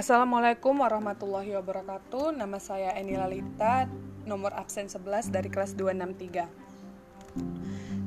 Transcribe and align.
Assalamualaikum 0.00 0.80
warahmatullahi 0.80 1.52
wabarakatuh. 1.60 2.32
Nama 2.32 2.56
saya 2.56 2.96
Eni 2.96 3.20
Lalita, 3.20 3.84
nomor 4.24 4.56
absen 4.56 4.88
11 4.88 5.28
dari 5.28 5.52
kelas 5.52 5.76
263. 5.76 6.48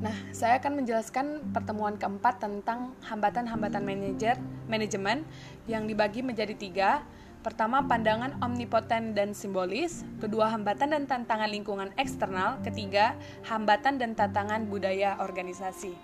Nah, 0.02 0.16
saya 0.34 0.58
akan 0.58 0.82
menjelaskan 0.82 1.54
pertemuan 1.54 1.94
keempat 1.94 2.42
tentang 2.42 2.98
hambatan-hambatan 3.06 3.86
manajer, 3.86 4.42
manajemen 4.66 5.22
yang 5.70 5.86
dibagi 5.86 6.26
menjadi 6.26 6.58
tiga. 6.58 7.06
Pertama, 7.46 7.86
pandangan 7.86 8.42
omnipoten 8.42 9.14
dan 9.14 9.30
simbolis. 9.30 10.02
Kedua, 10.18 10.50
hambatan 10.50 10.98
dan 10.98 11.06
tantangan 11.06 11.46
lingkungan 11.46 11.94
eksternal. 11.94 12.58
Ketiga, 12.66 13.14
hambatan 13.46 14.02
dan 14.02 14.18
tantangan 14.18 14.66
budaya 14.66 15.14
organisasi. 15.22 15.94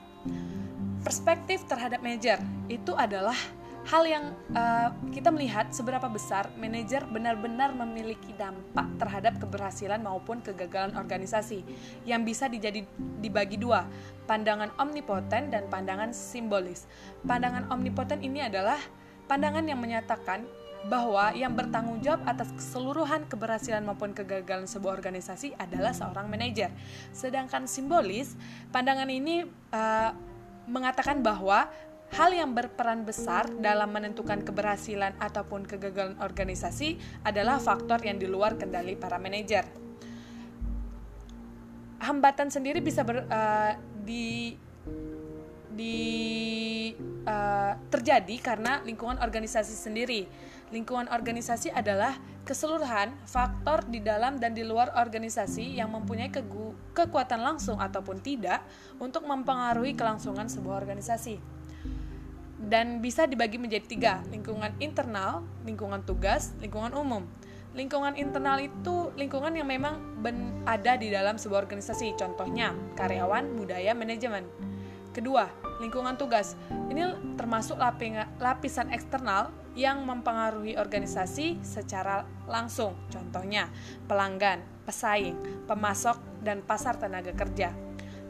Perspektif 1.02 1.66
terhadap 1.66 1.98
manajer 1.98 2.38
itu 2.70 2.94
adalah 2.94 3.34
hal 3.88 4.04
yang 4.04 4.24
uh, 4.52 4.92
kita 5.08 5.32
melihat 5.32 5.72
seberapa 5.72 6.04
besar 6.12 6.52
manajer 6.60 7.08
benar-benar 7.08 7.72
memiliki 7.72 8.36
dampak 8.36 8.86
terhadap 9.00 9.40
keberhasilan 9.40 10.04
maupun 10.04 10.44
kegagalan 10.44 10.92
organisasi 11.00 11.64
yang 12.04 12.20
bisa 12.22 12.46
dijadi 12.46 12.84
dibagi 13.24 13.56
dua 13.56 13.88
pandangan 14.28 14.68
omnipoten 14.76 15.48
dan 15.48 15.66
pandangan 15.72 16.12
simbolis 16.12 16.84
pandangan 17.24 17.66
omnipoten 17.72 18.20
ini 18.20 18.44
adalah 18.44 18.78
pandangan 19.26 19.64
yang 19.64 19.80
menyatakan 19.80 20.44
bahwa 20.88 21.28
yang 21.36 21.52
bertanggung 21.52 22.00
jawab 22.00 22.24
atas 22.24 22.48
keseluruhan 22.56 23.28
keberhasilan 23.28 23.84
maupun 23.84 24.16
kegagalan 24.16 24.64
sebuah 24.64 24.96
organisasi 24.96 25.52
adalah 25.60 25.92
seorang 25.92 26.24
manajer. 26.32 26.72
Sedangkan 27.12 27.68
simbolis, 27.68 28.32
pandangan 28.72 29.12
ini 29.12 29.44
uh, 29.76 30.10
mengatakan 30.64 31.20
bahwa 31.20 31.68
Hal 32.10 32.34
yang 32.34 32.58
berperan 32.58 33.06
besar 33.06 33.46
dalam 33.62 33.94
menentukan 33.94 34.42
keberhasilan 34.42 35.14
ataupun 35.22 35.62
kegagalan 35.62 36.18
organisasi 36.18 36.98
adalah 37.22 37.62
faktor 37.62 38.02
yang 38.02 38.18
di 38.18 38.26
luar 38.26 38.58
kendali 38.58 38.98
para 38.98 39.14
manajer. 39.22 39.62
Hambatan 42.02 42.50
sendiri 42.50 42.82
bisa 42.82 43.06
ber, 43.06 43.30
uh, 43.30 43.78
di 44.02 44.58
di 45.70 45.98
uh, 47.30 47.78
terjadi 47.94 48.36
karena 48.42 48.82
lingkungan 48.82 49.22
organisasi 49.22 49.78
sendiri. 49.78 50.26
Lingkungan 50.74 51.06
organisasi 51.14 51.70
adalah 51.70 52.18
keseluruhan 52.42 53.14
faktor 53.22 53.86
di 53.86 54.02
dalam 54.02 54.42
dan 54.42 54.50
di 54.50 54.66
luar 54.66 54.98
organisasi 54.98 55.78
yang 55.78 55.94
mempunyai 55.94 56.34
kekuatan 56.90 57.38
langsung 57.38 57.78
ataupun 57.78 58.18
tidak 58.18 58.66
untuk 58.98 59.22
mempengaruhi 59.30 59.94
kelangsungan 59.94 60.50
sebuah 60.50 60.82
organisasi 60.82 61.59
dan 62.60 63.00
bisa 63.00 63.24
dibagi 63.24 63.56
menjadi 63.56 63.86
tiga. 63.88 64.14
Lingkungan 64.28 64.76
internal 64.84 65.40
lingkungan 65.64 66.04
tugas 66.04 66.52
lingkungan 66.60 66.92
umum. 66.92 67.24
Lingkungan 67.72 68.18
internal 68.18 68.58
itu 68.58 69.14
lingkungan 69.14 69.54
yang 69.54 69.70
memang 69.70 70.20
ben 70.20 70.60
ada 70.66 70.98
di 70.98 71.08
dalam 71.08 71.38
sebuah 71.38 71.64
organisasi. 71.64 72.18
Contohnya 72.18 72.74
karyawan 72.98 73.56
budaya 73.56 73.96
manajemen. 73.96 74.44
Kedua 75.14 75.48
lingkungan 75.80 76.18
tugas. 76.20 76.58
Ini 76.90 77.34
termasuk 77.40 77.80
lapisan 78.38 78.92
eksternal 78.92 79.54
yang 79.78 80.02
mempengaruhi 80.02 80.76
organisasi 80.76 81.62
secara 81.62 82.26
langsung. 82.50 82.98
Contohnya 83.08 83.70
pelanggan 84.10 84.60
pesaing 84.84 85.64
pemasok 85.70 86.18
dan 86.42 86.60
pasar 86.66 86.98
tenaga 86.98 87.30
kerja. 87.32 87.70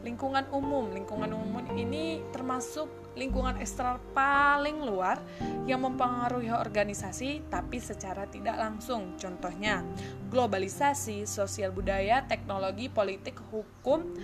Lingkungan 0.05 0.47
umum. 0.53 0.93
Lingkungan 0.93 1.33
umum 1.33 1.65
ini 1.73 2.21
termasuk 2.29 3.00
lingkungan 3.15 3.59
eksternal 3.59 3.99
paling 4.15 4.81
luar 4.83 5.19
yang 5.67 5.83
mempengaruhi 5.83 6.51
organisasi 6.51 7.47
tapi 7.51 7.77
secara 7.83 8.27
tidak 8.27 8.55
langsung. 8.55 9.19
Contohnya, 9.19 9.83
globalisasi, 10.31 11.27
sosial 11.27 11.75
budaya, 11.75 12.23
teknologi, 12.25 12.87
politik, 12.87 13.37
hukum, 13.51 14.15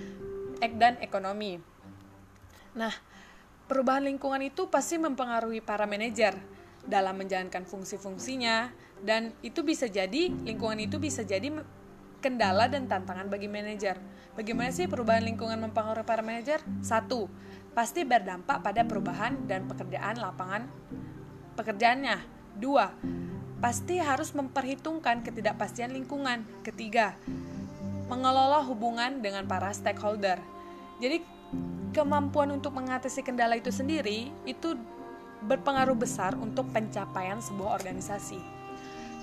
dan 0.59 0.97
ekonomi. 1.03 1.59
Nah, 2.73 2.93
perubahan 3.67 4.07
lingkungan 4.07 4.41
itu 4.41 4.71
pasti 4.71 4.95
mempengaruhi 4.97 5.61
para 5.61 5.85
manajer 5.85 6.37
dalam 6.87 7.19
menjalankan 7.19 7.67
fungsi-fungsinya 7.67 8.71
dan 9.03 9.35
itu 9.43 9.61
bisa 9.61 9.91
jadi 9.91 10.31
lingkungan 10.31 10.79
itu 10.79 10.97
bisa 10.97 11.21
jadi 11.21 11.51
kendala 12.23 12.65
dan 12.71 12.89
tantangan 12.89 13.29
bagi 13.29 13.45
manajer. 13.45 13.99
Bagaimana 14.33 14.73
sih 14.73 14.89
perubahan 14.89 15.25
lingkungan 15.25 15.57
mempengaruhi 15.69 16.05
para 16.05 16.25
manajer? 16.25 16.61
Satu, 16.81 17.29
pasti 17.77 18.01
berdampak 18.01 18.65
pada 18.65 18.81
perubahan 18.81 19.37
dan 19.45 19.69
pekerjaan 19.69 20.17
lapangan 20.17 20.65
pekerjaannya. 21.53 22.17
Dua, 22.57 22.89
pasti 23.61 24.01
harus 24.01 24.33
memperhitungkan 24.33 25.21
ketidakpastian 25.21 25.93
lingkungan. 25.93 26.41
Ketiga, 26.65 27.13
mengelola 28.09 28.65
hubungan 28.65 29.21
dengan 29.21 29.45
para 29.45 29.69
stakeholder. 29.69 30.41
Jadi 30.97 31.21
kemampuan 31.93 32.49
untuk 32.49 32.73
mengatasi 32.73 33.21
kendala 33.21 33.61
itu 33.61 33.69
sendiri 33.69 34.33
itu 34.49 34.73
berpengaruh 35.45 35.93
besar 35.93 36.33
untuk 36.33 36.65
pencapaian 36.73 37.37
sebuah 37.37 37.77
organisasi 37.77 38.57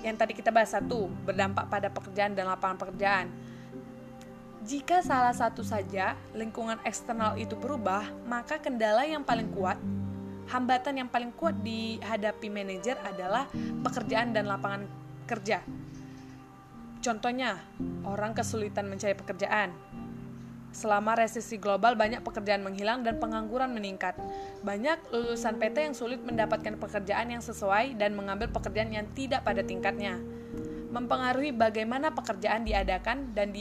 yang 0.05 0.21
tadi 0.21 0.37
kita 0.37 0.53
bahas 0.53 0.69
satu 0.69 1.09
berdampak 1.25 1.65
pada 1.65 1.89
pekerjaan 1.89 2.37
dan 2.37 2.45
lapangan 2.45 2.77
pekerjaan. 2.77 3.25
Jika 4.65 5.05
salah 5.05 5.29
satu 5.29 5.61
saja 5.61 6.17
lingkungan 6.33 6.81
eksternal 6.81 7.37
itu 7.37 7.53
berubah, 7.53 8.09
maka 8.25 8.57
kendala 8.57 9.05
yang 9.05 9.21
paling 9.21 9.53
kuat, 9.53 9.77
hambatan 10.49 11.05
yang 11.05 11.09
paling 11.09 11.29
kuat 11.37 11.53
dihadapi 11.61 12.49
manajer 12.49 12.97
adalah 13.05 13.45
pekerjaan 13.85 14.33
dan 14.33 14.49
lapangan 14.49 14.89
kerja. 15.29 15.61
Contohnya, 16.97 17.61
orang 18.09 18.33
kesulitan 18.33 18.89
mencari 18.89 19.13
pekerjaan, 19.13 19.69
Selama 20.75 21.15
resesi 21.15 21.55
global, 21.55 21.95
banyak 21.95 22.19
pekerjaan 22.19 22.59
menghilang 22.59 22.99
dan 22.99 23.15
pengangguran 23.15 23.71
meningkat. 23.71 24.11
Banyak 24.59 25.07
lulusan 25.07 25.55
PT 25.55 25.87
yang 25.87 25.95
sulit 25.95 26.19
mendapatkan 26.19 26.75
pekerjaan 26.75 27.31
yang 27.31 27.39
sesuai 27.39 27.95
dan 27.95 28.11
mengambil 28.11 28.51
pekerjaan 28.51 28.91
yang 28.91 29.07
tidak 29.15 29.47
pada 29.47 29.63
tingkatnya. 29.63 30.19
Mempengaruhi 30.91 31.55
bagaimana 31.55 32.11
pekerjaan 32.11 32.67
diadakan 32.67 33.31
dan 33.31 33.55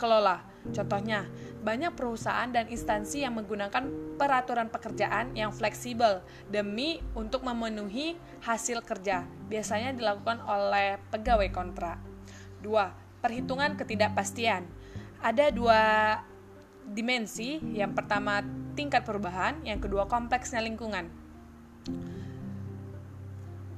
dikelola. 0.00 0.40
Contohnya, 0.72 1.28
banyak 1.60 1.92
perusahaan 1.92 2.48
dan 2.48 2.72
instansi 2.72 3.20
yang 3.20 3.36
menggunakan 3.36 4.16
peraturan 4.16 4.72
pekerjaan 4.72 5.36
yang 5.36 5.52
fleksibel 5.52 6.24
demi 6.48 7.04
untuk 7.12 7.44
memenuhi 7.44 8.16
hasil 8.40 8.80
kerja. 8.80 9.28
Biasanya 9.52 9.92
dilakukan 9.92 10.40
oleh 10.40 10.96
pegawai 11.12 11.52
kontrak. 11.52 12.00
2. 12.64 13.20
Perhitungan 13.20 13.76
ketidakpastian. 13.76 14.64
Ada 15.20 15.52
dua 15.52 15.80
dimensi, 16.88 17.60
yang 17.76 17.92
pertama 17.92 18.40
tingkat 18.72 19.04
perubahan, 19.04 19.60
yang 19.68 19.76
kedua 19.76 20.08
kompleksnya 20.08 20.64
lingkungan. 20.64 21.12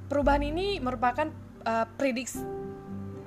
Perubahan 0.07 0.43
ini 0.47 0.79
merupakan 0.79 1.27
uh, 1.67 1.83
prediksi 1.99 2.62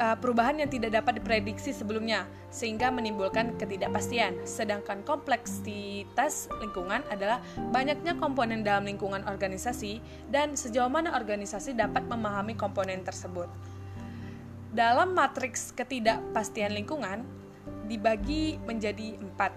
uh, 0.00 0.16
perubahan 0.16 0.60
yang 0.60 0.70
tidak 0.70 0.96
dapat 1.02 1.20
diprediksi 1.20 1.72
sebelumnya 1.72 2.28
sehingga 2.52 2.88
menimbulkan 2.88 3.56
ketidakpastian. 3.60 4.44
Sedangkan 4.48 5.02
kompleksitas 5.04 6.48
lingkungan 6.60 7.04
adalah 7.12 7.40
banyaknya 7.72 8.16
komponen 8.16 8.64
dalam 8.64 8.88
lingkungan 8.88 9.24
organisasi 9.24 10.00
dan 10.32 10.54
sejauh 10.56 10.88
mana 10.88 11.16
organisasi 11.16 11.76
dapat 11.76 12.04
memahami 12.08 12.56
komponen 12.56 13.04
tersebut. 13.04 13.48
Dalam 14.76 15.16
matriks 15.16 15.72
ketidakpastian 15.72 16.76
lingkungan 16.76 17.24
dibagi 17.88 18.60
menjadi 18.68 19.16
empat 19.16 19.52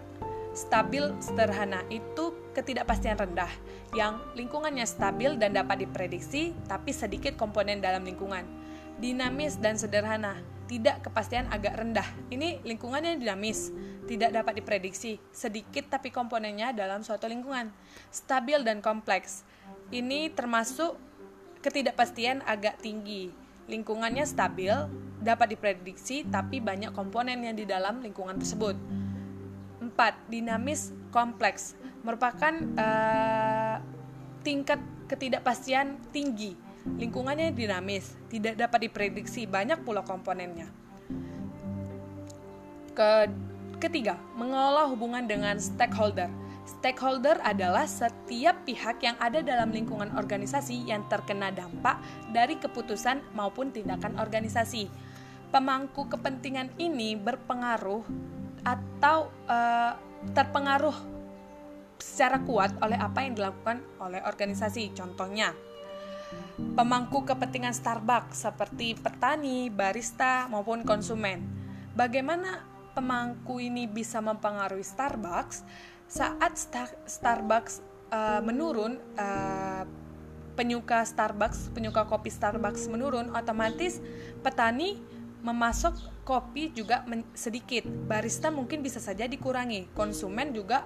stabil 0.55 1.13
sederhana 1.21 1.85
itu 1.93 2.33
ketidakpastian 2.57 3.15
rendah 3.15 3.51
yang 3.93 4.17
lingkungannya 4.33 4.83
stabil 4.83 5.37
dan 5.37 5.53
dapat 5.53 5.85
diprediksi 5.85 6.51
tapi 6.65 6.91
sedikit 6.91 7.37
komponen 7.37 7.79
dalam 7.79 8.01
lingkungan. 8.03 8.58
Dinamis 8.99 9.55
dan 9.55 9.79
sederhana, 9.79 10.35
tidak 10.67 11.07
kepastian 11.07 11.47
agak 11.49 11.79
rendah. 11.79 12.05
Ini 12.27 12.59
lingkungannya 12.67 13.15
dinamis, 13.15 13.71
tidak 14.05 14.35
dapat 14.35 14.59
diprediksi, 14.59 15.17
sedikit 15.31 15.87
tapi 15.87 16.11
komponennya 16.11 16.75
dalam 16.75 17.01
suatu 17.01 17.25
lingkungan. 17.25 17.71
Stabil 18.11 18.59
dan 18.67 18.83
kompleks. 18.83 19.47
Ini 19.89 20.35
termasuk 20.35 20.99
ketidakpastian 21.63 22.43
agak 22.43 22.83
tinggi. 22.83 23.31
Lingkungannya 23.71 24.27
stabil, 24.27 24.73
dapat 25.19 25.55
diprediksi 25.55 26.23
tapi 26.23 26.63
banyak 26.63 26.95
komponen 26.95 27.43
yang 27.43 27.55
di 27.55 27.67
dalam 27.67 27.99
lingkungan 27.99 28.39
tersebut 28.39 28.75
4. 29.83 30.31
Dinamis 30.31 30.95
kompleks 31.11 31.75
merupakan 32.07 32.55
uh, 32.79 33.75
tingkat 34.43 34.79
ketidakpastian 35.11 35.99
tinggi. 36.15 36.55
Lingkungannya 36.97 37.53
dinamis, 37.53 38.17
tidak 38.31 38.57
dapat 38.57 38.89
diprediksi, 38.89 39.45
banyak 39.45 39.83
pula 39.85 40.01
komponennya. 40.01 40.71
Ke 42.97 43.29
ketiga, 43.77 44.17
mengelola 44.35 44.89
hubungan 44.89 45.27
dengan 45.29 45.59
stakeholder. 45.61 46.27
Stakeholder 46.69 47.41
adalah 47.41 47.89
setiap 47.89 48.61
pihak 48.61 49.01
yang 49.01 49.17
ada 49.17 49.41
dalam 49.41 49.73
lingkungan 49.73 50.13
organisasi 50.13 50.85
yang 50.85 51.01
terkena 51.09 51.49
dampak 51.49 51.97
dari 52.29 52.61
keputusan 52.61 53.25
maupun 53.33 53.73
tindakan 53.73 54.21
organisasi. 54.21 54.85
Pemangku 55.49 56.05
kepentingan 56.05 56.77
ini 56.77 57.17
berpengaruh 57.17 58.05
atau 58.61 59.33
uh, 59.49 59.97
terpengaruh 60.37 60.93
secara 61.97 62.37
kuat 62.45 62.77
oleh 62.85 63.01
apa 63.01 63.25
yang 63.25 63.33
dilakukan 63.33 63.81
oleh 63.97 64.21
organisasi. 64.21 64.93
Contohnya, 64.93 65.51
pemangku 66.77 67.23
kepentingan 67.27 67.75
Starbucks 67.75 68.47
seperti 68.47 68.95
petani, 68.95 69.67
barista, 69.71 70.47
maupun 70.47 70.87
konsumen. 70.87 71.43
Bagaimana 71.93 72.63
pemangku 72.95 73.59
ini 73.59 73.85
bisa 73.85 74.23
mempengaruhi 74.23 74.85
Starbucks? 74.85 75.63
saat 76.09 76.57
Star 76.57 76.89
Starbucks 77.05 77.85
uh, 78.09 78.41
menurun 78.41 78.97
uh, 79.13 79.85
penyuka 80.57 81.05
Starbucks 81.05 81.69
penyuka 81.71 82.09
kopi 82.09 82.33
Starbucks 82.33 82.89
menurun 82.89 83.29
otomatis 83.37 84.01
petani 84.41 84.97
memasok 85.45 85.93
kopi 86.29 86.69
juga 86.69 87.01
sedikit 87.33 87.89
barista 87.89 88.53
mungkin 88.53 88.85
bisa 88.85 89.01
saja 89.01 89.25
dikurangi 89.25 89.89
konsumen 89.97 90.53
juga 90.53 90.85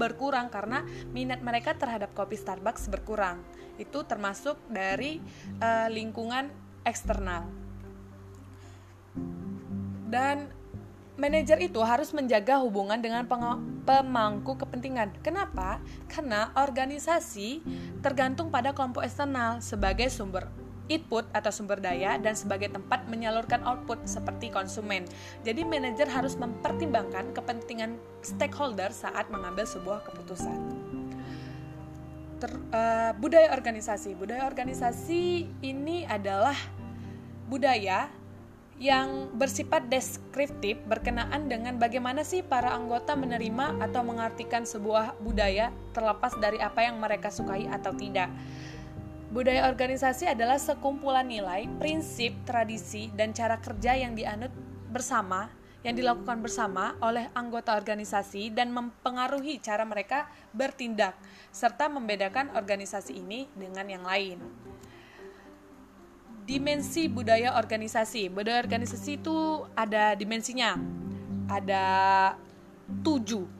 berkurang 0.00 0.48
karena 0.48 0.80
minat 1.12 1.44
mereka 1.44 1.76
terhadap 1.76 2.16
kopi 2.16 2.40
Starbucks 2.40 2.88
berkurang 2.88 3.44
itu 3.76 4.00
termasuk 4.08 4.56
dari 4.72 5.20
uh, 5.60 5.92
lingkungan 5.92 6.48
eksternal 6.88 7.44
dan 10.08 10.48
manajer 11.20 11.60
itu 11.60 11.84
harus 11.84 12.16
menjaga 12.16 12.62
hubungan 12.62 12.96
dengan 13.02 13.26
pemangku 13.84 14.54
kepentingan. 14.54 15.18
Kenapa? 15.20 15.82
Karena 16.06 16.54
organisasi 16.54 17.60
tergantung 18.00 18.54
pada 18.54 18.70
kelompok 18.70 19.02
eksternal 19.02 19.58
sebagai 19.58 20.06
sumber 20.14 20.46
input 20.88 21.28
atau 21.36 21.52
sumber 21.52 21.78
daya 21.78 22.16
dan 22.16 22.32
sebagai 22.34 22.72
tempat 22.72 23.04
menyalurkan 23.06 23.60
output 23.64 24.04
seperti 24.08 24.48
konsumen. 24.48 25.04
Jadi 25.44 25.62
manajer 25.64 26.08
harus 26.08 26.34
mempertimbangkan 26.40 27.36
kepentingan 27.36 28.00
stakeholder 28.24 28.90
saat 28.90 29.28
mengambil 29.28 29.68
sebuah 29.68 30.04
keputusan. 30.08 30.58
Ter, 32.40 32.52
uh, 32.72 33.12
budaya 33.20 33.52
organisasi. 33.52 34.16
Budaya 34.16 34.48
organisasi 34.48 35.46
ini 35.60 36.08
adalah 36.08 36.56
budaya 37.48 38.08
yang 38.78 39.34
bersifat 39.34 39.90
deskriptif 39.90 40.78
berkenaan 40.86 41.50
dengan 41.50 41.82
bagaimana 41.82 42.22
sih 42.22 42.46
para 42.46 42.70
anggota 42.70 43.18
menerima 43.18 43.82
atau 43.82 44.06
mengartikan 44.06 44.62
sebuah 44.62 45.18
budaya 45.18 45.74
terlepas 45.90 46.38
dari 46.38 46.62
apa 46.62 46.86
yang 46.86 47.02
mereka 47.02 47.26
sukai 47.26 47.66
atau 47.66 47.90
tidak. 47.98 48.30
Budaya 49.28 49.68
organisasi 49.68 50.24
adalah 50.24 50.56
sekumpulan 50.56 51.28
nilai, 51.28 51.68
prinsip, 51.76 52.32
tradisi, 52.48 53.12
dan 53.12 53.36
cara 53.36 53.60
kerja 53.60 53.92
yang 53.92 54.16
dianut 54.16 54.48
bersama, 54.88 55.52
yang 55.84 55.92
dilakukan 55.92 56.40
bersama 56.40 56.96
oleh 57.04 57.28
anggota 57.36 57.76
organisasi 57.76 58.56
dan 58.56 58.72
mempengaruhi 58.72 59.60
cara 59.60 59.84
mereka 59.84 60.32
bertindak, 60.56 61.12
serta 61.52 61.92
membedakan 61.92 62.56
organisasi 62.56 63.20
ini 63.20 63.52
dengan 63.52 63.84
yang 63.84 64.04
lain 64.08 64.40
dimensi 66.48 67.12
budaya 67.12 67.60
organisasi. 67.60 68.32
Budaya 68.32 68.64
organisasi 68.64 69.20
itu 69.20 69.68
ada 69.76 70.16
dimensinya. 70.16 70.80
Ada 71.52 71.84
tujuh. 73.04 73.57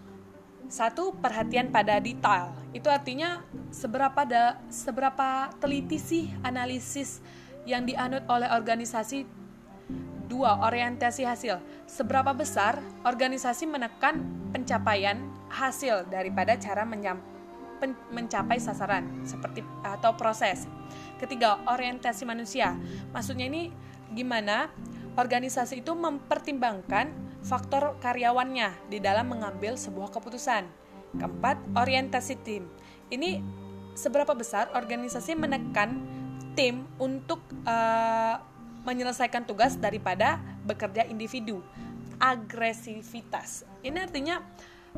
Satu, 0.68 1.16
perhatian 1.16 1.72
pada 1.72 1.96
detail. 1.96 2.52
Itu 2.76 2.92
artinya 2.92 3.40
seberapa 3.72 4.28
da, 4.28 4.60
seberapa 4.68 5.48
teliti 5.56 5.96
sih 5.96 6.28
analisis 6.44 7.24
yang 7.64 7.88
dianut 7.88 8.28
oleh 8.28 8.52
organisasi. 8.52 9.24
Dua, 10.28 10.60
orientasi 10.60 11.24
hasil. 11.24 11.56
Seberapa 11.88 12.36
besar 12.36 12.84
organisasi 13.08 13.64
menekan 13.64 14.20
pencapaian 14.52 15.24
hasil 15.48 16.04
daripada 16.12 16.52
cara 16.60 16.84
mencapai 18.12 18.60
sasaran 18.60 19.08
seperti 19.24 19.64
atau 19.80 20.12
proses. 20.20 20.68
Ketiga, 21.16 21.64
orientasi 21.64 22.28
manusia. 22.28 22.76
Maksudnya 23.16 23.48
ini 23.48 23.72
gimana 24.12 24.68
organisasi 25.16 25.80
itu 25.80 25.96
mempertimbangkan 25.96 27.08
faktor 27.42 27.96
karyawannya 28.02 28.90
di 28.90 28.98
dalam 28.98 29.30
mengambil 29.30 29.78
sebuah 29.78 30.10
keputusan. 30.10 30.66
Keempat, 31.16 31.56
orientasi 31.72 32.34
tim. 32.44 32.68
Ini 33.08 33.40
seberapa 33.96 34.36
besar 34.36 34.70
organisasi 34.76 35.34
menekan 35.34 36.04
tim 36.52 36.84
untuk 37.00 37.40
uh, 37.64 38.36
menyelesaikan 38.86 39.46
tugas 39.48 39.74
daripada 39.78 40.38
bekerja 40.66 41.06
individu. 41.08 41.64
Agresivitas. 42.18 43.62
Ini 43.82 44.10
artinya 44.10 44.42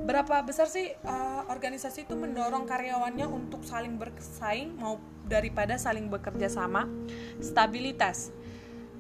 berapa 0.01 0.41
besar 0.41 0.71
sih 0.71 0.89
uh, 1.05 1.45
organisasi 1.53 2.09
itu 2.09 2.15
mendorong 2.17 2.65
karyawannya 2.65 3.29
untuk 3.29 3.67
saling 3.67 4.01
bersaing 4.01 4.79
mau 4.81 4.97
daripada 5.29 5.77
saling 5.77 6.09
bekerja 6.09 6.49
sama. 6.49 6.89
Stabilitas. 7.39 8.33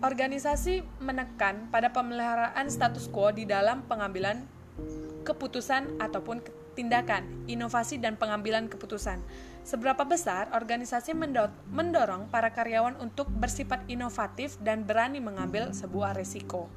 Organisasi 0.00 0.81
menekan 1.05 1.69
pada 1.69 1.93
pemeliharaan 1.93 2.73
status 2.73 3.05
quo 3.12 3.37
di 3.37 3.44
dalam 3.44 3.85
pengambilan 3.85 4.49
keputusan 5.29 6.00
ataupun 6.00 6.41
tindakan, 6.73 7.44
inovasi 7.44 8.00
dan 8.00 8.17
pengambilan 8.17 8.73
keputusan. 8.73 9.20
Seberapa 9.61 10.08
besar 10.08 10.49
organisasi 10.56 11.12
mendorong 11.69 12.32
para 12.32 12.49
karyawan 12.49 12.97
untuk 12.97 13.29
bersifat 13.29 13.85
inovatif 13.93 14.56
dan 14.64 14.88
berani 14.88 15.20
mengambil 15.20 15.76
sebuah 15.76 16.17
resiko. 16.17 16.73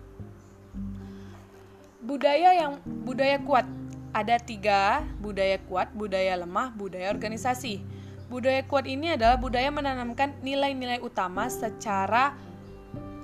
Budaya 2.03 2.51
yang 2.59 2.83
budaya 2.83 3.39
kuat 3.39 3.63
ada 4.11 4.35
tiga 4.35 4.99
budaya 5.23 5.63
kuat, 5.63 5.95
budaya 5.95 6.35
lemah, 6.43 6.75
budaya 6.75 7.07
organisasi. 7.07 7.79
Budaya 8.27 8.67
kuat 8.67 8.83
ini 8.83 9.15
adalah 9.15 9.39
budaya 9.39 9.71
menanamkan 9.71 10.35
nilai-nilai 10.43 10.99
utama 10.99 11.47
secara 11.47 12.35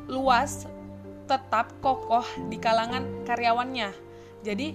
luas, 0.10 0.66
tetap 1.30 1.72
kokoh 1.80 2.26
di 2.50 2.58
kalangan 2.58 3.24
karyawannya. 3.24 3.94
Jadi, 4.42 4.74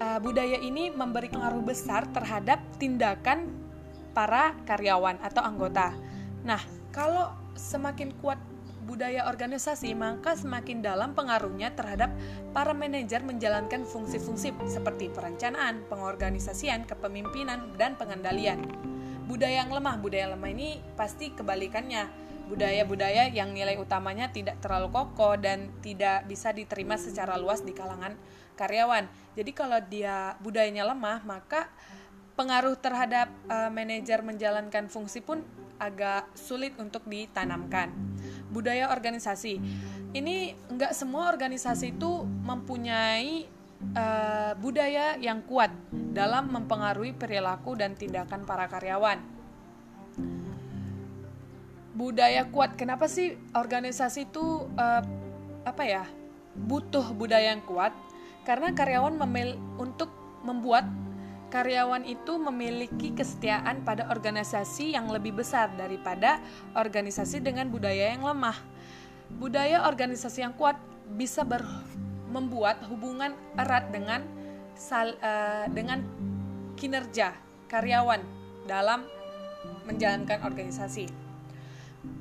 uh, 0.00 0.18
budaya 0.18 0.56
ini 0.58 0.88
memberi 0.88 1.28
pengaruh 1.28 1.60
besar 1.60 2.08
terhadap 2.10 2.58
tindakan 2.80 3.52
para 4.16 4.56
karyawan 4.64 5.20
atau 5.20 5.44
anggota. 5.44 5.92
Nah, 6.42 6.58
kalau 6.90 7.30
semakin 7.54 8.16
kuat 8.18 8.40
budaya 8.88 9.28
organisasi, 9.28 9.94
maka 9.94 10.34
semakin 10.34 10.82
dalam 10.82 11.14
pengaruhnya 11.14 11.70
terhadap 11.76 12.10
para 12.50 12.74
manajer 12.74 13.22
menjalankan 13.22 13.86
fungsi-fungsi 13.86 14.50
seperti 14.66 15.12
perencanaan, 15.12 15.86
pengorganisasian, 15.86 16.88
kepemimpinan, 16.88 17.70
dan 17.78 17.94
pengendalian 17.94 18.58
budaya 19.30 19.62
yang 19.62 19.70
lemah 19.70 19.94
budaya 20.02 20.34
lemah 20.34 20.50
ini 20.50 20.82
pasti 20.98 21.30
kebalikannya 21.30 22.10
budaya-budaya 22.50 23.30
yang 23.30 23.54
nilai 23.54 23.78
utamanya 23.78 24.26
tidak 24.34 24.58
terlalu 24.58 24.90
kokoh 24.90 25.38
dan 25.38 25.70
tidak 25.78 26.26
bisa 26.26 26.50
diterima 26.50 26.98
secara 26.98 27.38
luas 27.38 27.62
di 27.62 27.70
kalangan 27.70 28.18
karyawan. 28.58 29.06
Jadi 29.38 29.50
kalau 29.54 29.78
dia 29.86 30.34
budayanya 30.42 30.90
lemah, 30.90 31.22
maka 31.22 31.70
pengaruh 32.34 32.74
terhadap 32.76 33.30
uh, 33.46 33.70
manajer 33.70 34.20
menjalankan 34.26 34.90
fungsi 34.90 35.22
pun 35.22 35.46
agak 35.80 36.28
sulit 36.36 36.76
untuk 36.76 37.06
ditanamkan. 37.08 37.88
Budaya 38.52 38.92
organisasi 38.92 39.56
ini 40.12 40.52
enggak 40.68 40.92
semua 40.92 41.30
organisasi 41.32 41.96
itu 41.96 42.26
mempunyai 42.44 43.48
uh, 43.96 44.52
budaya 44.60 45.16
yang 45.16 45.40
kuat 45.46 45.72
dalam 45.92 46.52
mempengaruhi 46.52 47.16
perilaku 47.16 47.78
dan 47.78 47.96
tindakan 47.96 48.44
para 48.44 48.68
karyawan. 48.68 49.39
Budaya 51.90 52.46
kuat, 52.46 52.78
kenapa 52.78 53.10
sih 53.10 53.34
organisasi 53.50 54.30
itu 54.30 54.70
uh, 54.78 55.02
apa 55.66 55.82
ya 55.82 56.04
butuh 56.54 57.10
budaya 57.14 57.50
yang 57.50 57.64
kuat? 57.66 57.90
Karena 58.46 58.70
karyawan 58.70 59.18
memil 59.18 59.58
untuk 59.76 60.08
membuat 60.46 60.86
karyawan 61.50 62.06
itu 62.06 62.38
memiliki 62.38 63.10
kesetiaan 63.10 63.82
pada 63.82 64.06
organisasi 64.08 64.94
yang 64.94 65.10
lebih 65.10 65.42
besar 65.42 65.68
daripada 65.74 66.38
organisasi 66.78 67.42
dengan 67.42 67.66
budaya 67.68 68.14
yang 68.14 68.22
lemah. 68.22 68.54
Budaya 69.36 69.84
organisasi 69.90 70.46
yang 70.46 70.54
kuat 70.54 70.78
bisa 71.18 71.42
ber 71.42 71.66
membuat 72.30 72.78
hubungan 72.86 73.34
erat 73.58 73.90
dengan 73.90 74.22
sal, 74.78 75.18
uh, 75.18 75.66
dengan 75.74 76.06
kinerja 76.78 77.34
karyawan 77.66 78.22
dalam 78.70 79.02
menjalankan 79.84 80.46
organisasi. 80.46 81.19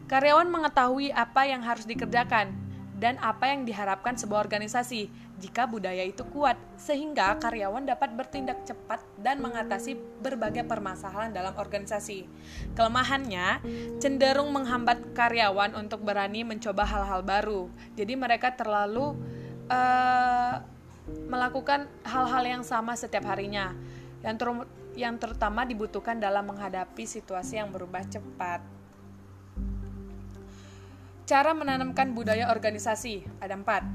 Karyawan 0.09 0.49
mengetahui 0.49 1.13
apa 1.13 1.45
yang 1.45 1.61
harus 1.61 1.85
dikerjakan 1.85 2.51
dan 2.99 3.15
apa 3.23 3.47
yang 3.47 3.63
diharapkan 3.63 4.19
sebuah 4.19 4.43
organisasi 4.43 5.07
jika 5.39 5.63
budaya 5.63 6.03
itu 6.03 6.27
kuat, 6.35 6.59
sehingga 6.75 7.39
karyawan 7.39 7.87
dapat 7.87 8.11
bertindak 8.11 8.67
cepat 8.67 8.99
dan 9.15 9.39
mengatasi 9.39 9.95
berbagai 10.19 10.67
permasalahan 10.67 11.31
dalam 11.31 11.55
organisasi. 11.55 12.27
Kelemahannya 12.75 13.63
cenderung 14.03 14.51
menghambat 14.51 15.15
karyawan 15.15 15.79
untuk 15.79 16.03
berani 16.03 16.43
mencoba 16.43 16.83
hal-hal 16.83 17.23
baru, 17.23 17.71
jadi 17.95 18.19
mereka 18.19 18.51
terlalu 18.51 19.15
uh, 19.71 20.59
melakukan 21.31 21.87
hal-hal 22.03 22.43
yang 22.43 22.63
sama 22.67 22.99
setiap 22.99 23.23
harinya. 23.31 23.71
Yang, 24.19 24.35
ter 24.35 24.49
yang 24.99 25.15
terutama 25.15 25.63
dibutuhkan 25.63 26.19
dalam 26.19 26.51
menghadapi 26.51 27.07
situasi 27.07 27.63
yang 27.63 27.71
berubah 27.71 28.03
cepat. 28.03 28.78
Cara 31.29 31.53
menanamkan 31.53 32.17
budaya 32.17 32.49
organisasi 32.49 33.21
ada 33.37 33.53
empat. 33.53 33.85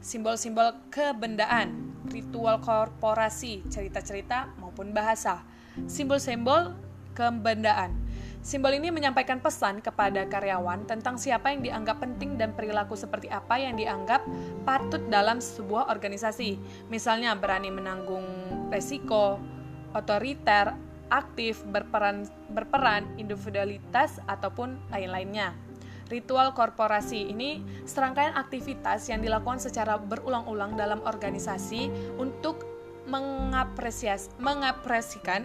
Simbol-simbol 0.00 0.72
kebendaan, 0.88 1.92
ritual 2.08 2.64
korporasi, 2.64 3.60
cerita-cerita 3.68 4.56
maupun 4.56 4.96
bahasa. 4.96 5.44
Simbol-simbol 5.84 6.72
kebendaan. 7.12 7.92
Simbol 8.40 8.72
ini 8.72 8.88
menyampaikan 8.88 9.36
pesan 9.36 9.84
kepada 9.84 10.24
karyawan 10.32 10.88
tentang 10.88 11.20
siapa 11.20 11.52
yang 11.52 11.60
dianggap 11.60 12.00
penting 12.00 12.40
dan 12.40 12.56
perilaku 12.56 12.96
seperti 12.96 13.28
apa 13.28 13.60
yang 13.60 13.76
dianggap 13.76 14.24
patut 14.64 15.04
dalam 15.12 15.44
sebuah 15.44 15.92
organisasi. 15.92 16.56
Misalnya 16.88 17.36
berani 17.36 17.68
menanggung 17.68 18.24
resiko, 18.72 19.36
otoriter, 19.92 20.72
aktif, 21.12 21.60
berperan, 21.68 22.24
berperan, 22.48 23.04
individualitas, 23.20 24.24
ataupun 24.24 24.80
lain-lainnya. 24.88 25.67
Ritual 26.08 26.56
korporasi 26.56 27.28
ini 27.28 27.60
serangkaian 27.84 28.32
aktivitas 28.32 29.12
yang 29.12 29.20
dilakukan 29.20 29.60
secara 29.60 30.00
berulang-ulang 30.00 30.72
dalam 30.72 31.04
organisasi 31.04 32.16
untuk 32.16 32.64
mengapresiasi, 33.04 34.32
mengapresikan 34.40 35.44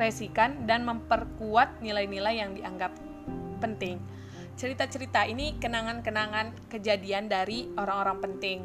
presikan 0.00 0.64
dan 0.64 0.88
memperkuat 0.88 1.84
nilai-nilai 1.84 2.40
yang 2.40 2.56
dianggap 2.56 2.96
penting. 3.60 4.00
Cerita-cerita 4.56 5.28
ini 5.28 5.60
kenangan-kenangan 5.60 6.72
kejadian 6.72 7.28
dari 7.28 7.68
orang-orang 7.76 8.18
penting. 8.20 8.58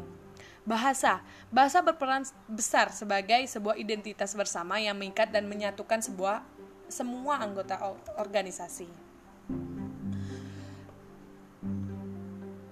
Bahasa, 0.64 1.20
bahasa 1.52 1.84
berperan 1.84 2.24
besar 2.48 2.88
sebagai 2.90 3.44
sebuah 3.46 3.76
identitas 3.76 4.32
bersama 4.32 4.80
yang 4.80 4.96
mengikat 4.96 5.28
dan 5.28 5.44
menyatukan 5.44 6.00
sebuah 6.00 6.40
semua 6.88 7.38
anggota 7.38 7.78
organisasi. 8.16 8.88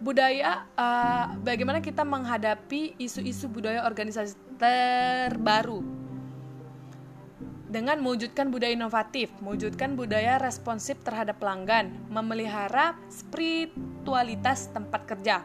Budaya 0.04 0.68
uh, 0.76 1.32
bagaimana 1.40 1.80
kita 1.80 2.04
menghadapi 2.04 2.92
isu-isu 3.00 3.48
budaya 3.48 3.88
organisasi 3.88 4.36
terbaru 4.60 5.80
dengan 7.72 7.98
mewujudkan 7.98 8.54
budaya 8.54 8.70
inovatif, 8.70 9.34
mewujudkan 9.42 9.98
budaya 9.98 10.38
responsif 10.38 10.94
terhadap 11.02 11.42
pelanggan, 11.42 11.90
memelihara 12.06 12.94
spiritualitas 13.10 14.70
tempat 14.70 15.02
kerja. 15.10 15.42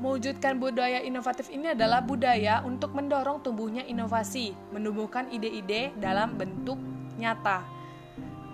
Mewujudkan 0.00 0.56
budaya 0.56 1.04
inovatif 1.04 1.52
ini 1.52 1.76
adalah 1.76 2.00
budaya 2.00 2.64
untuk 2.64 2.96
mendorong 2.96 3.44
tumbuhnya 3.44 3.84
inovasi, 3.84 4.56
menumbuhkan 4.72 5.28
ide-ide 5.28 5.92
dalam 6.00 6.40
bentuk 6.40 6.80
nyata. 7.20 7.60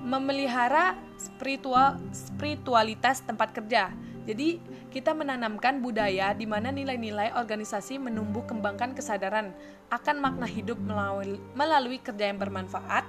Memelihara 0.02 0.98
spiritual 1.22 2.02
spiritualitas 2.10 3.22
tempat 3.22 3.54
kerja 3.54 3.94
jadi, 4.28 4.60
kita 4.88 5.12
menanamkan 5.12 5.84
budaya 5.84 6.32
di 6.32 6.48
mana 6.48 6.72
nilai-nilai 6.72 7.36
organisasi 7.36 8.00
menumbuh 8.00 8.48
kembangkan 8.48 8.96
kesadaran 8.96 9.52
akan 9.92 10.16
makna 10.20 10.48
hidup 10.48 10.80
melalui, 10.80 12.00
kerja 12.00 12.32
yang 12.32 12.40
bermanfaat 12.40 13.04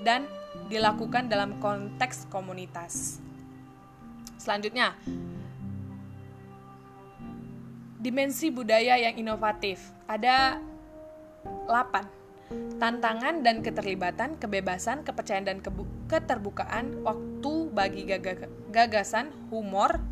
dan 0.00 0.24
dilakukan 0.72 1.28
dalam 1.28 1.60
konteks 1.60 2.24
komunitas. 2.32 3.20
Selanjutnya, 4.40 4.96
dimensi 8.00 8.48
budaya 8.48 8.96
yang 8.96 9.20
inovatif. 9.20 9.92
Ada 10.08 10.56
8 11.68 12.80
tantangan 12.80 13.46
dan 13.46 13.62
keterlibatan, 13.62 14.34
kebebasan, 14.40 15.06
kepercayaan 15.06 15.46
dan 15.46 15.58
keterbukaan, 16.10 17.04
waktu 17.06 17.52
bagi 17.70 18.02
gagasan, 18.72 19.30
humor, 19.52 20.02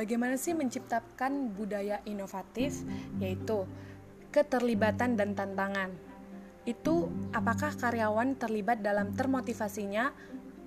bagaimana 0.00 0.40
sih 0.40 0.56
menciptakan 0.56 1.52
budaya 1.52 2.00
inovatif? 2.08 2.80
Yaitu 3.20 3.68
keterlibatan 4.32 5.20
dan 5.20 5.36
tantangan. 5.36 5.92
Itu 6.64 7.12
apakah 7.36 7.76
karyawan 7.76 8.40
terlibat 8.40 8.80
dalam 8.80 9.12
termotivasinya 9.12 10.08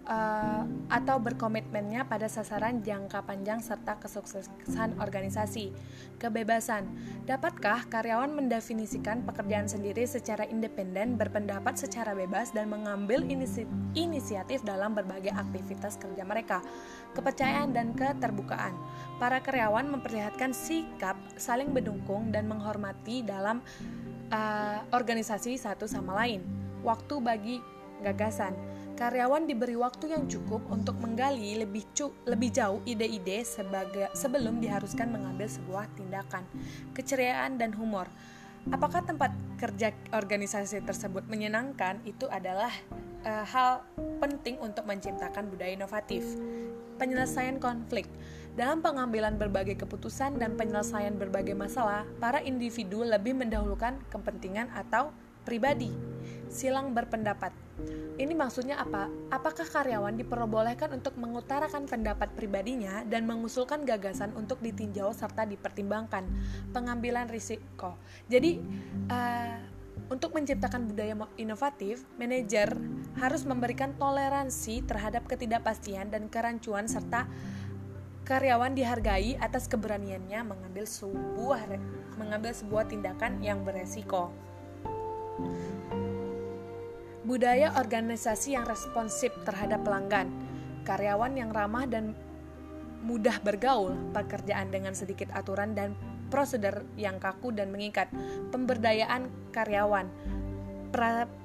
uh, 0.07 0.63
atau 0.91 1.17
berkomitmennya 1.19 2.07
pada 2.07 2.27
sasaran 2.27 2.83
jangka 2.83 3.23
panjang 3.23 3.63
serta 3.63 3.99
kesuksesan 3.99 4.99
organisasi. 4.99 5.71
Kebebasan. 6.19 6.87
Dapatkah 7.27 7.87
karyawan 7.87 8.31
mendefinisikan 8.31 9.23
pekerjaan 9.27 9.67
sendiri 9.67 10.07
secara 10.07 10.47
independen, 10.47 11.15
berpendapat 11.19 11.75
secara 11.75 12.15
bebas 12.15 12.51
dan 12.51 12.71
mengambil 12.71 13.23
inisi 13.27 13.67
inisiatif 13.93 14.63
dalam 14.63 14.95
berbagai 14.95 15.31
aktivitas 15.35 15.99
kerja 15.99 16.23
mereka? 16.23 16.63
Kepercayaan 17.15 17.75
dan 17.75 17.91
keterbukaan. 17.95 18.75
Para 19.19 19.39
karyawan 19.39 19.87
memperlihatkan 19.87 20.51
sikap 20.55 21.15
saling 21.35 21.71
mendukung 21.71 22.31
dan 22.31 22.47
menghormati 22.47 23.23
dalam 23.23 23.59
uh, 24.31 24.79
organisasi 24.91 25.59
satu 25.59 25.87
sama 25.87 26.15
lain. 26.23 26.43
Waktu 26.83 27.15
bagi 27.23 27.57
gagasan 28.03 28.51
karyawan 28.93 29.49
diberi 29.49 29.73
waktu 29.75 30.13
yang 30.13 30.29
cukup 30.29 30.61
untuk 30.69 30.97
menggali 31.01 31.57
lebih 31.57 31.83
cu 31.97 32.13
lebih 32.29 32.53
jauh 32.53 32.79
ide-ide 32.85 33.41
sebelum 34.13 34.61
diharuskan 34.61 35.09
mengambil 35.09 35.49
sebuah 35.49 35.89
tindakan. 35.97 36.45
Keceriaan 36.93 37.57
dan 37.57 37.73
humor. 37.73 38.07
Apakah 38.71 39.03
tempat 39.03 39.35
kerja 39.59 39.91
organisasi 40.15 40.87
tersebut 40.87 41.27
menyenangkan? 41.27 41.99
Itu 42.07 42.31
adalah 42.31 42.71
uh, 43.27 43.43
hal 43.43 43.83
penting 44.23 44.55
untuk 44.63 44.87
menciptakan 44.87 45.51
budaya 45.51 45.75
inovatif. 45.75 46.23
Penyelesaian 46.95 47.59
konflik. 47.59 48.07
Dalam 48.55 48.79
pengambilan 48.79 49.35
berbagai 49.35 49.75
keputusan 49.83 50.39
dan 50.39 50.55
penyelesaian 50.55 51.17
berbagai 51.17 51.57
masalah, 51.57 52.07
para 52.23 52.39
individu 52.39 53.03
lebih 53.03 53.35
mendahulukan 53.35 53.99
kepentingan 54.07 54.71
atau 54.71 55.11
pribadi. 55.43 55.91
Silang 56.53 56.93
berpendapat 56.93 57.51
ini 58.21 58.37
maksudnya 58.37 58.77
apa? 58.77 59.09
Apakah 59.33 59.65
karyawan 59.65 60.13
diperbolehkan 60.13 60.93
untuk 60.93 61.17
mengutarakan 61.17 61.89
pendapat 61.89 62.29
pribadinya 62.37 63.01
dan 63.09 63.25
mengusulkan 63.25 63.81
gagasan 63.89 64.29
untuk 64.37 64.61
ditinjau 64.61 65.09
serta 65.17 65.49
dipertimbangkan 65.49 66.21
pengambilan 66.69 67.25
risiko? 67.25 67.97
Jadi, 68.29 68.61
uh, 69.09 69.57
untuk 70.13 70.37
menciptakan 70.37 70.85
budaya 70.85 71.17
inovatif, 71.41 72.05
manajer 72.21 72.77
harus 73.17 73.41
memberikan 73.49 73.97
toleransi 73.97 74.85
terhadap 74.85 75.25
ketidakpastian 75.25 76.13
dan 76.13 76.29
kerancuan 76.29 76.85
serta 76.85 77.25
karyawan 78.23 78.77
dihargai 78.77 79.41
atas 79.41 79.65
keberaniannya 79.65 80.45
mengambil 80.45 80.85
sebuah 80.85 81.65
mengambil 82.21 82.53
sebuah 82.53 82.85
tindakan 82.93 83.41
yang 83.41 83.65
beresiko. 83.65 84.29
Budaya 87.23 87.71
organisasi 87.79 88.59
yang 88.59 88.67
responsif 88.67 89.31
terhadap 89.47 89.87
pelanggan, 89.87 90.27
karyawan 90.83 91.39
yang 91.39 91.55
ramah 91.55 91.87
dan 91.87 92.11
mudah 93.03 93.39
bergaul, 93.39 93.95
pekerjaan 94.11 94.71
dengan 94.71 94.91
sedikit 94.91 95.31
aturan 95.31 95.71
dan 95.71 95.95
prosedur 96.27 96.83
yang 96.99 97.23
kaku 97.23 97.55
dan 97.55 97.71
mengikat, 97.71 98.11
pemberdayaan 98.51 99.31
karyawan, 99.55 100.11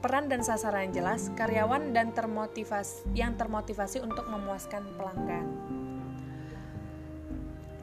peran 0.03 0.27
dan 0.27 0.43
sasaran 0.43 0.91
yang 0.91 1.05
jelas, 1.05 1.31
karyawan 1.39 1.95
dan 1.95 2.11
termotivasi 2.11 3.15
yang 3.15 3.39
termotivasi 3.39 4.03
untuk 4.03 4.27
memuaskan 4.27 4.83
pelanggan. 4.99 5.47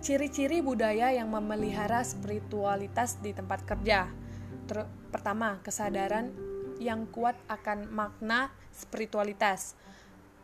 Ciri-ciri 0.03 0.61
budaya 0.61 1.09
yang 1.15 1.31
memelihara 1.33 2.05
spiritualitas 2.05 3.17
di 3.23 3.33
tempat 3.33 3.65
kerja. 3.65 4.05
Ter 4.69 4.85
pertama, 5.09 5.57
kesadaran 5.65 6.54
yang 6.79 7.07
kuat 7.09 7.35
akan 7.47 7.89
makna 7.91 8.51
spiritualitas. 8.71 9.75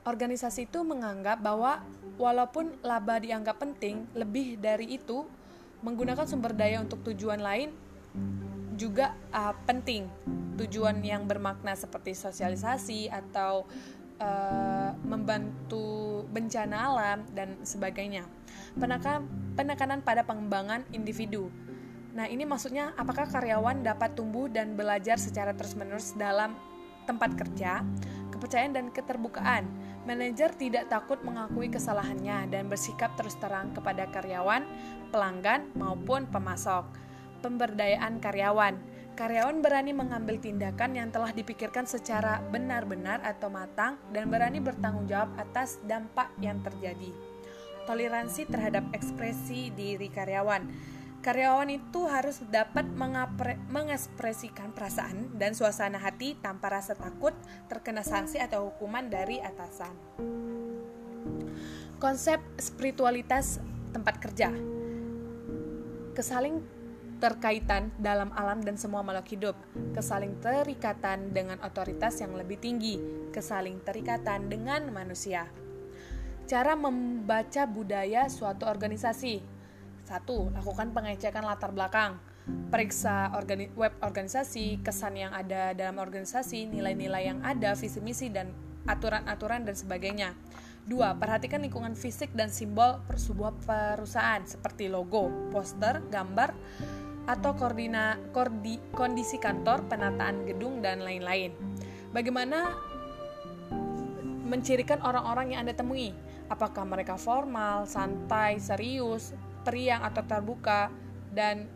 Organisasi 0.01 0.65
itu 0.65 0.81
menganggap 0.81 1.37
bahwa 1.43 1.85
walaupun 2.17 2.73
laba 2.81 3.21
dianggap 3.21 3.61
penting, 3.61 4.09
lebih 4.17 4.57
dari 4.57 4.97
itu 4.97 5.27
menggunakan 5.85 6.25
sumber 6.25 6.53
daya 6.57 6.81
untuk 6.81 7.05
tujuan 7.05 7.41
lain 7.41 7.69
juga 8.77 9.13
uh, 9.29 9.53
penting. 9.69 10.09
Tujuan 10.57 11.01
yang 11.05 11.29
bermakna 11.29 11.77
seperti 11.77 12.17
sosialisasi 12.17 13.13
atau 13.13 13.69
uh, 14.17 14.89
membantu 15.05 16.25
bencana 16.33 16.77
alam 16.89 17.19
dan 17.37 17.61
sebagainya. 17.61 18.25
Penekanan 18.77 19.29
penekanan 19.53 19.99
pada 20.01 20.25
pengembangan 20.25 20.81
individu 20.95 21.53
nah 22.11 22.27
ini 22.27 22.43
maksudnya 22.43 22.91
apakah 22.99 23.27
karyawan 23.31 23.83
dapat 23.83 24.15
tumbuh 24.15 24.51
dan 24.51 24.75
belajar 24.75 25.15
secara 25.15 25.55
terus-menerus 25.55 26.15
dalam 26.19 26.55
tempat 27.07 27.33
kerja 27.39 27.81
kepercayaan 28.29 28.75
dan 28.75 28.85
keterbukaan 28.91 29.63
Manajer 30.01 30.49
tidak 30.57 30.89
takut 30.89 31.21
mengakui 31.21 31.69
kesalahannya 31.69 32.49
dan 32.49 32.65
bersikap 32.65 33.13
terus 33.13 33.37
terang 33.37 33.69
kepada 33.77 34.09
karyawan, 34.09 34.65
pelanggan, 35.13 35.69
maupun 35.77 36.25
pemasok. 36.25 36.89
Pemberdayaan 37.45 38.17
karyawan. 38.17 38.81
Karyawan 39.13 39.61
berani 39.61 39.93
mengambil 39.93 40.41
tindakan 40.41 40.97
yang 40.97 41.13
telah 41.13 41.29
dipikirkan 41.29 41.85
secara 41.85 42.41
benar-benar 42.49 43.21
atau 43.21 43.53
matang 43.53 44.01
dan 44.09 44.33
berani 44.33 44.57
bertanggung 44.57 45.05
jawab 45.05 45.29
atas 45.37 45.77
dampak 45.85 46.33
yang 46.41 46.57
terjadi. 46.65 47.13
Toleransi 47.85 48.49
terhadap 48.49 48.89
ekspresi 48.97 49.69
diri 49.69 50.09
karyawan 50.09 50.65
Karyawan 51.21 51.69
itu 51.69 52.09
harus 52.09 52.41
dapat 52.49 52.81
mengekspresikan 53.69 54.73
perasaan 54.73 55.37
dan 55.37 55.53
suasana 55.53 56.01
hati 56.01 56.33
tanpa 56.41 56.73
rasa 56.73 56.97
takut 56.97 57.37
terkena 57.69 58.01
sanksi 58.01 58.41
atau 58.41 58.73
hukuman 58.73 59.05
dari 59.05 59.37
atasan. 59.37 59.93
Konsep 62.01 62.41
spiritualitas 62.57 63.61
tempat 63.93 64.17
kerja. 64.17 64.49
Kesaling 66.17 66.65
terkaitan 67.21 67.93
dalam 68.01 68.33
alam 68.33 68.65
dan 68.65 68.81
semua 68.81 69.05
makhluk 69.05 69.29
hidup, 69.37 69.55
kesaling 69.93 70.41
terikatan 70.41 71.29
dengan 71.37 71.61
otoritas 71.61 72.17
yang 72.17 72.33
lebih 72.33 72.57
tinggi, 72.57 72.97
kesaling 73.29 73.77
terikatan 73.85 74.49
dengan 74.49 74.89
manusia. 74.89 75.45
Cara 76.49 76.73
membaca 76.73 77.69
budaya 77.69 78.25
suatu 78.25 78.65
organisasi 78.65 79.50
satu, 80.11 80.51
lakukan 80.51 80.91
pengecekan 80.91 81.47
latar 81.47 81.71
belakang. 81.71 82.19
Periksa 82.67 83.31
organi 83.31 83.71
web 83.79 83.95
organisasi, 84.03 84.83
kesan 84.83 85.15
yang 85.15 85.31
ada 85.31 85.71
dalam 85.71 86.03
organisasi, 86.03 86.67
nilai-nilai 86.67 87.31
yang 87.31 87.39
ada, 87.47 87.71
visi 87.79 88.03
misi 88.03 88.27
dan 88.27 88.51
aturan-aturan 88.83 89.63
dan 89.63 89.75
sebagainya. 89.77 90.35
Dua, 90.83 91.13
perhatikan 91.15 91.61
lingkungan 91.61 91.93
fisik 91.95 92.33
dan 92.35 92.51
simbol 92.51 92.99
sebuah 93.07 93.53
perusahaan 93.63 94.41
seperti 94.43 94.89
logo, 94.89 95.29
poster, 95.53 96.01
gambar, 96.09 96.51
atau 97.29 97.53
koordina, 97.53 98.17
koordi, 98.33 98.81
kondisi 98.91 99.37
kantor, 99.37 99.85
penataan 99.85 100.43
gedung, 100.49 100.81
dan 100.81 101.05
lain-lain. 101.05 101.53
Bagaimana 102.09 102.73
mencirikan 104.49 104.99
orang-orang 105.05 105.53
yang 105.55 105.63
Anda 105.63 105.77
temui? 105.77 106.11
Apakah 106.49 106.83
mereka 106.83 107.15
formal, 107.15 107.85
santai, 107.87 108.57
serius, 108.57 109.31
periang 109.61 110.01
atau 110.05 110.21
terbuka 110.25 110.89
dan 111.31 111.69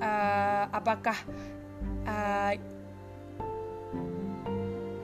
uh, 0.00 0.64
apakah 0.70 1.18
eh, 2.06 2.54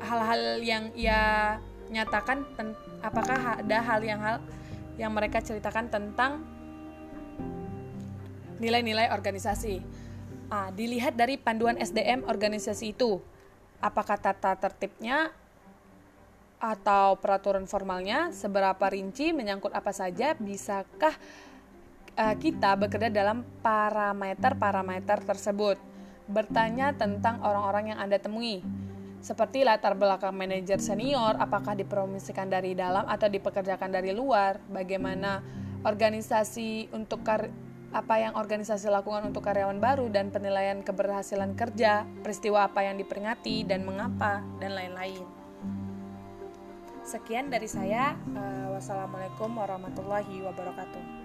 hal-hal 0.05 0.43
yang 0.63 0.85
ia 0.95 1.57
nyatakan 1.91 2.45
apakah 3.03 3.61
ada 3.61 3.79
hal 3.83 4.01
yang 4.05 4.21
hal 4.21 4.39
yang 4.95 5.11
mereka 5.11 5.43
ceritakan 5.43 5.91
tentang 5.91 6.45
nilai-nilai 8.63 9.11
organisasi. 9.11 9.83
Ah, 10.53 10.71
dilihat 10.71 11.19
dari 11.19 11.35
panduan 11.35 11.75
SDM 11.81 12.23
organisasi 12.31 12.95
itu, 12.95 13.19
apakah 13.83 14.21
tata 14.21 14.55
tertibnya 14.55 15.35
atau 16.63 17.19
peraturan 17.19 17.67
formalnya? 17.67 18.31
Seberapa 18.31 18.87
rinci? 18.87 19.35
Menyangkut 19.35 19.75
apa 19.75 19.91
saja, 19.91 20.39
bisakah 20.39 21.17
uh, 22.19 22.35
kita 22.39 22.79
bekerja 22.79 23.11
dalam 23.11 23.43
parameter-parameter 23.63 25.23
tersebut. 25.27 25.77
Bertanya 26.25 26.97
tentang 26.97 27.43
orang-orang 27.45 27.95
yang 27.95 27.99
Anda 28.01 28.17
temui. 28.17 28.65
Seperti 29.25 29.65
latar 29.65 29.97
belakang 29.97 30.37
manajer 30.37 30.81
senior, 30.81 31.37
apakah 31.41 31.73
dipromosikan 31.73 32.49
dari 32.49 32.77
dalam 32.77 33.09
atau 33.09 33.25
dipekerjakan 33.25 33.89
dari 33.89 34.13
luar, 34.13 34.61
bagaimana 34.69 35.41
organisasi 35.81 36.93
untuk 36.93 37.25
kar 37.25 37.49
apa 37.95 38.15
yang 38.19 38.35
organisasi 38.35 38.91
lakukan 38.91 39.31
untuk 39.31 39.47
karyawan 39.47 39.79
baru 39.79 40.11
dan 40.11 40.29
penilaian 40.29 40.83
keberhasilan 40.83 41.55
kerja, 41.55 42.05
peristiwa 42.27 42.67
apa 42.67 42.85
yang 42.85 42.99
diperingati 42.99 43.65
dan 43.65 43.87
mengapa, 43.87 44.43
dan 44.59 44.75
lain-lain. 44.75 45.25
Sekian 47.07 47.49
dari 47.49 47.69
saya. 47.71 48.19
Uh, 48.35 48.75
wassalamualaikum 48.77 49.53
warahmatullahi 49.57 50.43
wabarakatuh. 50.43 51.24